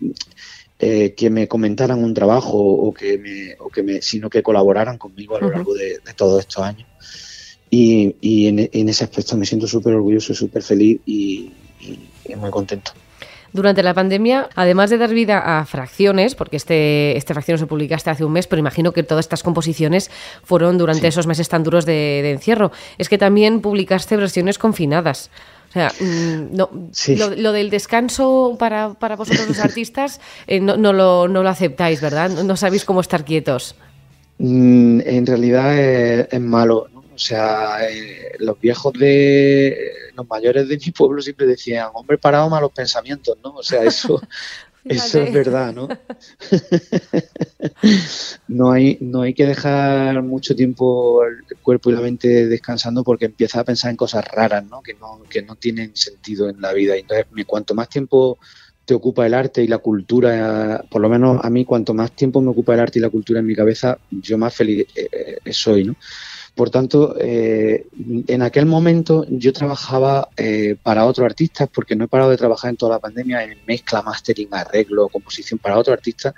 eh, 0.81 1.15
que 1.15 1.31
me 1.31 1.47
comentaran 1.47 2.03
un 2.03 2.15
trabajo 2.15 2.59
o 2.59 2.93
que 2.93 3.19
me, 3.19 3.55
o 3.59 3.69
que 3.69 3.83
me, 3.83 4.03
sino 4.03 4.31
que 4.31 4.43
colaboraran 4.43 4.99
conmigo 4.99 5.37
a 5.37 5.41
lo 5.41 5.51
largo 5.51 5.75
de, 5.75 6.01
todos 6.17 6.41
estos 6.41 6.65
años. 6.65 6.89
Y, 7.71 8.17
y 8.21 8.49
en, 8.49 8.89
ese 8.89 9.05
aspecto 9.05 9.37
me 9.37 9.47
siento 9.47 9.67
súper 9.67 9.95
orgulloso, 9.95 10.35
súper 10.35 10.63
feliz 10.63 11.01
y 11.07 11.53
muy 12.37 12.51
contento. 12.51 12.93
Durante 13.53 13.83
la 13.83 13.95
pandemia, 13.95 14.49
además 14.55 14.91
de 14.91 14.99
dar 14.99 15.11
vida 15.11 15.59
a 15.59 15.65
fracciones, 15.67 16.37
porque 16.37 16.57
este, 16.57 17.17
este 17.17 17.35
fracción 17.35 17.59
se 17.59 17.67
publicaste 17.67 18.09
hace 18.09 18.25
un 18.25 18.33
mes, 18.33 18.47
pero 18.47 18.61
imagino 18.61 18.93
que 18.93 19.03
todas 19.03 19.25
estas 19.25 19.43
composiciones 19.43 20.11
fueron 20.45 20.79
durante 20.79 21.09
esos 21.09 21.27
meses 21.27 21.49
tan 21.49 21.65
duros 21.65 21.85
de, 21.85 22.31
encierro, 22.31 22.71
es 22.97 23.09
que 23.09 23.19
también 23.19 23.61
publicaste 23.61 24.17
versiones 24.17 24.59
confinadas. 24.59 25.31
O 25.71 25.73
sea, 25.73 25.93
mm, 26.01 26.57
no, 26.57 26.69
lo, 27.37 27.53
del 27.53 27.71
descanso 27.71 28.57
para, 28.59 28.95
para 28.95 29.15
vosotros 29.15 29.47
los 29.47 29.61
artistas 29.65 30.21
eh, 30.49 30.59
no, 30.59 30.77
no, 30.77 30.93
lo, 30.93 31.29
no, 31.29 31.45
lo, 31.45 31.49
aceptáis, 31.49 32.01
¿verdad? 32.01 32.29
No, 32.29 32.57
sabéis 32.57 32.85
cómo 32.85 33.01
estar 33.01 33.25
quietos. 33.25 33.77
Mm, 34.39 35.01
en 35.05 35.27
realidad 35.27 35.79
es, 35.79 36.41
malo. 36.41 36.89
O 37.15 37.19
sea, 37.19 37.89
eh, 37.89 38.33
los 38.41 38.59
viejos 38.59 38.95
de 38.95 39.93
los 40.17 40.29
mayores 40.29 40.69
de 40.69 40.77
mi 40.77 40.91
pueblo 40.91 41.23
siempre 41.23 41.47
decían, 41.47 41.91
hombre 41.95 42.19
parado, 42.19 42.51
malos 42.51 42.73
pensamientos, 42.73 43.39
¿no? 43.45 43.55
O 43.55 43.63
sea, 43.63 43.85
eso, 43.85 44.21
eso 44.85 45.23
es 45.23 45.33
verdad, 45.33 45.73
¿no? 45.73 45.89
no, 48.49 48.73
hay, 48.73 48.99
no 49.01 49.23
hay 49.23 49.35
que 49.35 49.47
dejar 49.47 50.23
mucho 50.23 50.55
tiempo 50.55 51.25
el 51.25 51.57
cuerpo 51.59 51.91
y 51.91 51.95
la 51.95 52.01
mente 52.01 52.47
descansando 52.47 53.05
porque 53.05 53.27
empieza 53.27 53.61
a 53.61 53.65
pensar 53.65 53.91
en 53.91 53.97
cosas 53.97 54.25
raras, 54.27 54.65
¿no? 54.65 54.83
Que 54.83 54.95
no, 54.95 55.23
que 55.29 55.43
no 55.43 55.57
tienen 55.57 55.95
sentido 55.95 56.49
en 56.49 56.61
la 56.61 56.73
vida. 56.73 56.97
Entonces, 56.97 57.27
cuanto 57.47 57.75
más 57.75 57.89
tiempo 57.89 58.39
te 58.85 58.95
ocupa 58.95 59.25
el 59.25 59.35
arte 59.35 59.63
y 59.63 59.69
la 59.69 59.79
cultura, 59.79 60.85
por 60.91 61.01
lo 61.01 61.09
menos 61.09 61.39
a 61.45 61.49
mí, 61.49 61.65
cuanto 61.65 61.95
más 61.95 62.13
tiempo 62.13 62.41
me 62.41 62.51
ocupa 62.51 62.75
el 62.75 62.81
arte 62.81 62.99
y 62.99 63.03
la 63.03 63.11
cultura 63.11 63.41
en 63.41 63.47
mi 63.47 63.55
cabeza, 63.55 63.99
yo 64.11 64.37
más 64.37 64.55
feliz 64.55 64.87
eh, 64.95 65.39
eh, 65.45 65.53
soy, 65.53 65.85
¿no? 65.85 65.97
Por 66.61 66.69
tanto, 66.69 67.17
eh, 67.19 67.87
en 68.27 68.43
aquel 68.43 68.67
momento 68.67 69.25
yo 69.31 69.51
trabajaba 69.51 70.29
eh, 70.37 70.77
para 70.83 71.07
otros 71.07 71.25
artistas, 71.25 71.71
porque 71.73 71.97
no 71.97 72.05
he 72.05 72.09
parado 72.09 72.29
de 72.29 72.37
trabajar 72.37 72.69
en 72.69 72.77
toda 72.77 72.97
la 72.97 72.99
pandemia 72.99 73.43
en 73.45 73.61
mezcla, 73.67 74.03
mastering, 74.03 74.49
arreglo, 74.53 75.09
composición 75.09 75.59
para 75.59 75.79
otros 75.79 75.95
artistas. 75.95 76.35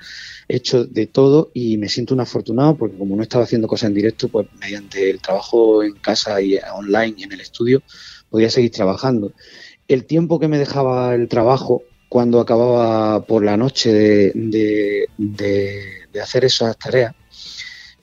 He 0.47 0.59
hecho 0.59 0.85
de 0.85 1.09
todo 1.09 1.51
y 1.55 1.77
me 1.77 1.89
siento 1.89 2.15
un 2.15 2.21
afortunado 2.21 2.77
porque 2.77 2.97
como 2.97 3.17
no 3.17 3.25
estaba 3.25 3.43
haciendo 3.43 3.67
cosas 3.67 3.89
en 3.89 3.95
directo, 3.95 4.29
pues 4.29 4.47
mediante 4.61 5.11
el 5.11 5.21
trabajo 5.21 5.83
en 5.83 5.95
casa 5.95 6.41
y 6.41 6.57
online 6.73 7.17
y 7.17 7.25
en 7.25 7.33
el 7.33 7.41
estudio, 7.41 7.83
podía 8.31 8.49
seguir 8.49 8.71
trabajando. 8.71 9.33
El 9.89 10.05
tiempo 10.05 10.39
que 10.39 10.47
me 10.47 10.59
dejaba 10.59 11.17
el 11.17 11.27
trabajo 11.27 11.83
cuando 12.09 12.39
acababa 12.39 13.27
por 13.27 13.45
la 13.45 13.57
noche 13.57 13.93
de 13.93 15.09
hacer 16.23 16.45
esas 16.45 16.79
tareas, 16.79 17.13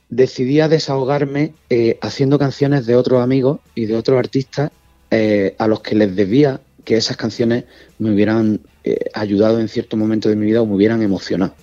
decidí 0.09 0.59
desahogarme 0.67 1.53
eh, 1.69 1.97
haciendo 2.01 2.39
canciones 2.39 2.85
de 2.85 2.95
otros 2.95 3.21
amigos 3.21 3.59
y 3.75 3.85
de 3.85 3.95
otros 3.95 4.17
artistas 4.17 4.71
eh, 5.11 5.55
a 5.57 5.67
los 5.67 5.81
que 5.81 5.95
les 5.95 6.15
debía 6.15 6.61
que 6.83 6.97
esas 6.97 7.17
canciones 7.17 7.65
me 7.99 8.11
hubieran 8.11 8.61
eh, 8.83 9.09
ayudado 9.13 9.59
en 9.59 9.67
cierto 9.67 9.95
momento 9.95 10.29
de 10.29 10.35
mi 10.35 10.47
vida 10.47 10.61
o 10.61 10.65
me 10.65 10.75
hubieran 10.75 11.03
emocionado. 11.03 11.53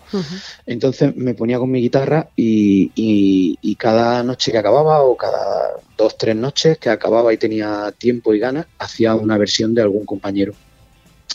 Entonces 0.67 1.17
me 1.17 1.35
ponía 1.35 1.59
con 1.59 1.71
mi 1.71 1.81
guitarra 1.81 2.29
y, 2.37 2.93
y, 2.95 3.75
cada 3.77 4.23
noche 4.23 4.53
que 4.53 4.59
acababa 4.59 5.03
o 5.03 5.17
cada 5.17 5.81
dos, 5.97 6.17
tres 6.17 6.37
noches 6.37 6.79
que 6.79 6.91
acababa 6.91 7.33
y 7.33 7.39
tenía 7.39 7.93
tiempo 7.99 8.35
y 8.35 8.39
ganas, 8.39 8.67
hacía 8.79 9.15
una 9.15 9.37
versión 9.37 9.75
de 9.75 9.83
algún 9.83 10.07
compañero 10.07 10.53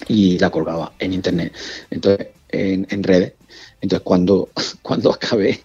y 0.08 0.40
la 0.40 0.50
colgaba 0.50 0.94
en 1.00 1.14
internet, 1.14 1.54
entonces 1.90 2.28
en, 2.50 2.88
en 2.90 3.04
redes. 3.04 3.34
Entonces 3.82 4.04
cuando, 4.04 4.50
cuando 4.82 5.12
acabé 5.12 5.62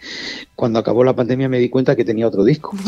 cuando 0.57 0.79
acabó 0.79 1.05
la 1.05 1.15
pandemia 1.15 1.51
me 1.51 1.59
di 1.59 1.69
cuenta 1.69 1.95
que 1.95 2.05
tenía 2.05 2.27
otro 2.27 2.43
disco. 2.43 2.73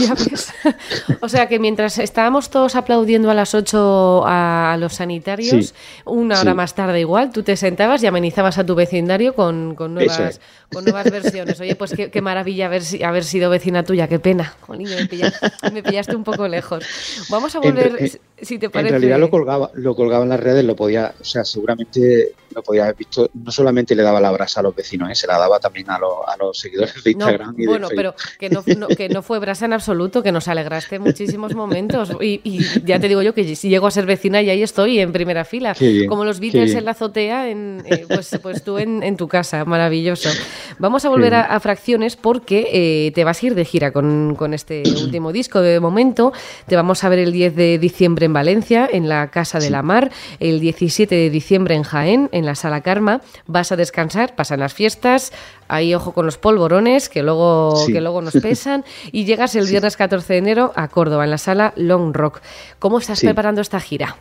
O 1.20 1.28
sea 1.28 1.48
que 1.48 1.58
mientras 1.58 1.98
estábamos 1.98 2.48
todos 2.48 2.74
aplaudiendo 2.74 3.30
a 3.30 3.34
las 3.34 3.54
8 3.54 4.22
a 4.24 4.76
los 4.80 4.94
sanitarios, 4.94 5.74
una 6.06 6.40
hora 6.40 6.54
más 6.54 6.74
tarde 6.74 7.00
igual, 7.00 7.30
tú 7.30 7.42
te 7.42 7.56
sentabas 7.56 8.02
y 8.02 8.06
amenizabas 8.06 8.56
a 8.56 8.64
tu 8.64 8.74
vecindario 8.74 9.34
con, 9.34 9.74
con, 9.74 9.92
nuevas, 9.92 10.40
con 10.72 10.84
nuevas 10.84 11.10
versiones. 11.10 11.60
Oye, 11.60 11.76
pues 11.76 11.92
qué, 11.92 12.22
maravilla 12.22 12.66
haber, 12.66 12.82
haber, 13.04 13.24
sido 13.24 13.50
vecina 13.50 13.82
tuya, 13.82 14.08
qué 14.08 14.18
pena. 14.18 14.54
me, 14.68 15.82
pillaste, 15.82 16.16
un 16.16 16.24
poco 16.24 16.48
lejos. 16.48 16.84
Vamos 17.28 17.54
a 17.54 17.58
volver, 17.58 18.18
si 18.42 18.58
te 18.58 18.70
parece. 18.70 18.94
En 18.94 19.00
realidad 19.00 19.18
lo 19.18 19.30
colgaba, 19.30 19.70
lo 19.74 19.94
colgaba 19.94 20.24
en 20.24 20.30
las 20.30 20.40
redes, 20.40 20.64
lo 20.64 20.76
podía, 20.76 21.14
o 21.20 21.24
sea, 21.24 21.44
seguramente 21.44 22.34
lo 22.54 22.62
podía 22.62 22.84
haber 22.84 22.96
visto, 22.96 23.30
no 23.34 23.50
solamente 23.50 23.94
le 23.94 24.02
daba 24.02 24.20
la 24.20 24.30
brasa 24.30 24.60
a 24.60 24.62
los 24.62 24.74
vecinos, 24.74 25.10
¿eh? 25.10 25.14
se 25.14 25.26
la 25.26 25.38
daba 25.38 25.60
también 25.60 25.90
a, 25.90 25.96
a 25.96 26.36
los 26.38 26.58
seguidores 26.58 27.02
de 27.04 27.10
Instagram 27.10 27.54
bueno, 27.66 27.88
pero 27.94 28.14
que 28.38 28.48
no, 28.50 28.62
que 28.62 29.08
no 29.08 29.22
fue 29.22 29.38
brasa 29.38 29.66
en 29.66 29.72
absoluto, 29.72 30.22
que 30.22 30.32
nos 30.32 30.48
alegraste 30.48 30.98
muchísimos 30.98 31.54
momentos. 31.54 32.10
Y, 32.20 32.38
ya 32.84 32.98
te 32.98 33.08
digo 33.08 33.22
yo 33.22 33.34
que 33.34 33.56
si 33.56 33.68
llego 33.68 33.86
a 33.86 33.90
ser 33.90 34.06
vecina 34.06 34.42
y 34.42 34.50
ahí 34.50 34.62
estoy 34.62 34.98
en 35.00 35.12
primera 35.12 35.44
fila. 35.44 35.74
Como 36.08 36.24
los 36.24 36.40
Beatles 36.40 36.74
en 36.74 36.84
la 36.84 36.92
azotea, 36.92 37.48
en, 37.50 37.82
eh, 37.84 38.04
pues, 38.08 38.38
pues 38.42 38.62
tú 38.62 38.78
en, 38.78 39.16
tu 39.16 39.28
casa, 39.28 39.64
maravilloso. 39.64 40.30
Vamos 40.78 41.04
a 41.04 41.08
volver 41.08 41.34
a, 41.34 41.58
fracciones 41.60 42.16
porque 42.16 42.68
eh, 42.72 43.12
te 43.12 43.24
vas 43.24 43.42
a 43.42 43.46
ir 43.46 43.54
de 43.54 43.64
gira 43.64 43.92
con, 43.92 44.34
con 44.36 44.54
este 44.54 44.82
último 45.02 45.32
disco. 45.32 45.60
De 45.60 45.80
momento 45.80 46.32
te 46.66 46.76
vamos 46.76 47.02
a 47.04 47.08
ver 47.08 47.18
el 47.18 47.32
10 47.32 47.56
de 47.56 47.78
diciembre 47.78 48.27
en 48.28 48.32
Valencia, 48.32 48.88
en 48.90 49.08
la 49.08 49.30
Casa 49.30 49.58
de 49.58 49.70
la 49.70 49.82
Mar, 49.82 50.10
el 50.38 50.60
17 50.60 51.14
de 51.14 51.30
diciembre 51.30 51.74
en 51.74 51.82
Jaén, 51.82 52.28
en 52.32 52.46
la 52.46 52.54
Sala 52.54 52.82
Karma. 52.82 53.20
Vas 53.46 53.72
a 53.72 53.76
descansar, 53.76 54.36
pasan 54.36 54.60
las 54.60 54.72
fiestas, 54.72 55.32
ahí 55.66 55.94
ojo 55.94 56.12
con 56.12 56.24
los 56.24 56.38
polvorones, 56.38 57.08
que 57.08 57.22
luego, 57.22 57.74
que 57.86 58.00
luego 58.00 58.22
nos 58.22 58.34
pesan, 58.42 58.84
y 59.10 59.24
llegas 59.24 59.56
el 59.56 59.66
viernes 59.66 59.96
14 59.96 60.32
de 60.34 60.38
enero 60.38 60.72
a 60.76 60.88
Córdoba, 60.88 61.24
en 61.24 61.30
la 61.30 61.38
sala 61.38 61.72
Long 61.76 62.14
Rock. 62.14 62.40
¿Cómo 62.78 62.98
estás 62.98 63.20
preparando 63.20 63.60
esta 63.60 63.80
gira? 63.80 64.16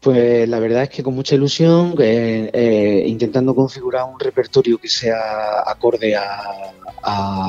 Pues 0.00 0.48
la 0.48 0.58
verdad 0.58 0.84
es 0.84 0.88
que 0.88 1.02
con 1.02 1.14
mucha 1.14 1.34
ilusión, 1.34 1.94
eh, 1.98 2.48
eh, 2.54 3.04
intentando 3.06 3.54
configurar 3.54 4.04
un 4.10 4.18
repertorio 4.18 4.78
que 4.78 4.88
sea 4.88 5.60
acorde 5.66 6.16
a, 6.16 6.72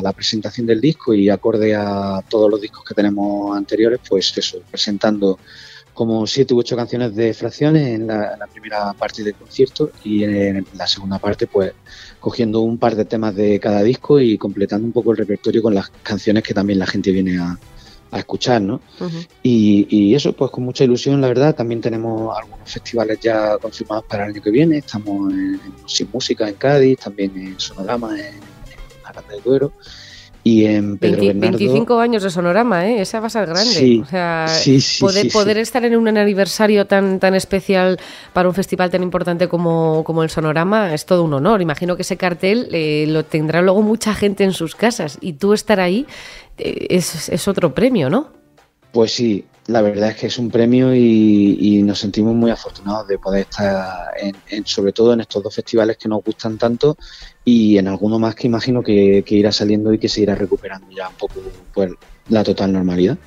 la 0.01 0.13
presentación 0.13 0.65
del 0.65 0.81
disco 0.81 1.13
y 1.13 1.29
acorde 1.29 1.75
a 1.75 2.21
todos 2.27 2.49
los 2.49 2.59
discos 2.61 2.83
que 2.85 2.93
tenemos 2.93 3.55
anteriores, 3.55 3.99
pues 4.07 4.35
eso, 4.37 4.61
presentando 4.69 5.39
como 5.93 6.25
siete 6.25 6.53
u 6.53 6.59
ocho 6.59 6.75
canciones 6.75 7.15
de 7.15 7.33
fracciones 7.33 7.87
en 7.89 8.07
la, 8.07 8.47
primera 8.51 8.93
parte 8.93 9.23
del 9.23 9.35
concierto 9.35 9.91
y 10.03 10.23
en 10.23 10.65
la 10.75 10.87
segunda 10.87 11.19
parte 11.19 11.47
pues 11.47 11.73
cogiendo 12.19 12.61
un 12.61 12.77
par 12.77 12.95
de 12.95 13.05
temas 13.05 13.35
de 13.35 13.59
cada 13.59 13.83
disco 13.83 14.19
y 14.19 14.37
completando 14.37 14.85
un 14.85 14.93
poco 14.93 15.11
el 15.11 15.17
repertorio 15.17 15.61
con 15.61 15.75
las 15.75 15.89
canciones 16.01 16.43
que 16.43 16.53
también 16.53 16.79
la 16.79 16.87
gente 16.87 17.11
viene 17.11 17.37
a, 17.37 17.57
escuchar, 18.19 18.61
¿no? 18.61 18.81
y, 19.41 20.13
eso, 20.13 20.33
pues 20.33 20.51
con 20.51 20.63
mucha 20.63 20.83
ilusión, 20.83 21.21
la 21.21 21.27
verdad. 21.27 21.55
También 21.55 21.81
tenemos 21.81 22.37
algunos 22.37 22.69
festivales 22.69 23.19
ya 23.19 23.57
confirmados 23.57 24.05
para 24.05 24.25
el 24.25 24.31
año 24.31 24.41
que 24.41 24.51
viene. 24.51 24.77
Estamos 24.77 25.31
en, 25.33 25.59
Sin 25.85 26.09
Música 26.11 26.47
en 26.47 26.55
Cádiz, 26.55 26.99
también 26.99 27.31
en 27.35 27.59
Sonorama 27.59 28.19
en, 28.19 28.35
en 28.35 29.05
Aranda 29.05 29.33
de 29.33 29.41
Duero 29.41 29.71
y 30.43 30.65
en 30.65 30.97
Pedro 30.97 31.21
25 31.35 31.99
años 31.99 32.23
de 32.23 32.31
Sonorama, 32.31 32.87
¿eh? 32.87 33.01
Esa 33.01 33.19
va 33.19 33.27
a 33.27 33.29
ser 33.29 33.45
grande. 33.45 34.01
o 34.01 34.05
sea, 34.05 34.47
poder, 35.33 35.57
estar 35.57 35.85
en 35.85 35.95
un 35.95 36.07
aniversario 36.07 36.87
tan, 36.87 37.19
tan 37.19 37.35
especial 37.35 37.99
para 38.33 38.49
un 38.49 38.55
festival 38.55 38.89
tan 38.89 39.03
importante 39.03 39.47
como, 39.47 40.03
como 40.03 40.23
el 40.23 40.29
Sonorama 40.29 40.93
es 40.93 41.05
todo 41.05 41.23
un 41.23 41.33
honor. 41.33 41.61
Imagino 41.61 41.95
que 41.95 42.01
ese 42.01 42.17
cartel 42.17 42.69
eh, 42.71 43.05
lo 43.07 43.23
tendrá 43.23 43.61
luego 43.61 43.83
mucha 43.83 44.15
gente 44.15 44.43
en 44.43 44.53
sus 44.53 44.75
casas 44.75 45.19
y 45.21 45.33
tú 45.33 45.53
estar 45.53 45.79
ahí 45.79 46.07
eh, 46.57 46.87
es, 46.89 47.29
es 47.29 47.47
otro 47.47 47.75
premio, 47.75 48.09
¿no? 48.09 48.29
Pues 48.91 49.13
sí, 49.13 49.45
la 49.71 49.81
verdad 49.81 50.09
es 50.09 50.17
que 50.17 50.27
es 50.27 50.37
un 50.37 50.51
premio 50.51 50.93
y, 50.93 51.81
nos 51.83 51.99
sentimos 51.99 52.35
muy 52.35 52.51
afortunados 52.51 53.07
de 53.07 53.17
poder 53.17 53.41
estar, 53.41 54.11
en, 54.17 54.65
sobre 54.65 54.91
todo 54.91 55.13
en 55.13 55.21
estos 55.21 55.41
dos 55.41 55.55
festivales 55.55 55.97
que 55.97 56.07
nos 56.07 56.23
gustan 56.23 56.57
tanto 56.57 56.95
y 57.43 57.77
en 57.77 57.87
alguno 57.87 58.19
más 58.19 58.35
que 58.35 58.47
imagino 58.47 58.83
que, 58.83 59.23
que 59.25 59.35
irá 59.35 59.51
saliendo 59.51 59.93
y 59.93 59.97
que 59.97 60.09
se 60.09 60.21
irá 60.21 60.35
recuperando 60.35 60.87
ya 60.91 61.09
un 61.09 61.15
poco 61.15 61.41
pues, 61.73 61.91
la 62.31 62.43
total 62.43 62.71
normalidad. 62.71 63.17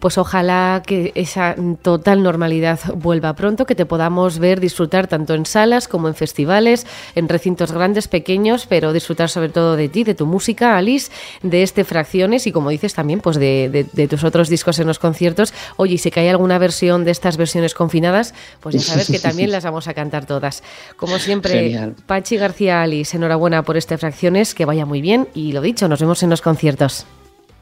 Pues 0.00 0.18
ojalá 0.18 0.82
que 0.84 1.12
esa 1.14 1.54
total 1.82 2.22
normalidad 2.22 2.80
vuelva 2.94 3.34
pronto, 3.34 3.64
que 3.64 3.74
te 3.74 3.86
podamos 3.86 4.38
ver 4.38 4.60
disfrutar 4.60 5.06
tanto 5.06 5.34
en 5.34 5.46
salas 5.46 5.88
como 5.88 6.08
en 6.08 6.14
festivales, 6.14 6.86
en 7.14 7.28
recintos 7.28 7.72
grandes, 7.72 8.08
pequeños, 8.08 8.66
pero 8.66 8.92
disfrutar 8.92 9.30
sobre 9.30 9.50
todo 9.50 9.76
de 9.76 9.88
ti, 9.88 10.04
de 10.04 10.14
tu 10.14 10.26
música, 10.26 10.76
Alice, 10.76 11.10
de 11.42 11.62
este 11.62 11.84
Fracciones 11.84 12.46
y 12.46 12.52
como 12.52 12.70
dices 12.70 12.92
también, 12.92 13.20
pues 13.20 13.38
de, 13.38 13.86
tus 14.10 14.24
otros 14.24 14.48
discos 14.48 14.78
en 14.80 14.88
los 14.88 14.98
conciertos. 14.98 15.54
Oye, 15.76 15.94
y 15.94 15.98
si 15.98 16.10
hay 16.16 16.28
alguna 16.28 16.58
versión 16.58 17.04
de 17.04 17.12
estas 17.12 17.36
versiones 17.36 17.74
confinadas, 17.74 18.34
pues 18.60 18.74
ya 18.74 18.80
sabes 18.80 19.08
que 19.08 19.18
también 19.28 19.52
las 19.52 19.64
vamos 19.64 19.86
a 19.86 19.94
cantar 19.94 20.26
todas. 20.26 20.64
Como 20.96 21.18
siempre, 21.18 21.92
Pachi 22.06 22.36
García 22.36 22.82
Alice, 22.82 23.16
enhorabuena 23.16 23.62
por 23.62 23.76
este 23.76 23.96
Fracciones, 23.96 24.54
que 24.54 24.64
vaya 24.64 24.86
muy 24.86 25.00
bien 25.00 25.28
y 25.34 25.52
lo 25.52 25.60
dicho, 25.60 25.86
nos 25.86 26.00
vemos 26.00 26.22
en 26.24 26.30
los 26.30 26.40
conciertos. 26.40 27.06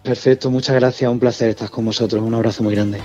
Perfecto, 0.02 0.50
muchas 0.50 0.76
gracias, 0.76 1.10
un 1.10 1.18
placer 1.20 1.50
estar 1.50 1.70
con 1.70 1.84
vosotros, 1.84 2.22
un 2.22 2.34
abrazo 2.34 2.62
muy 2.62 2.74
grande. 2.74 3.00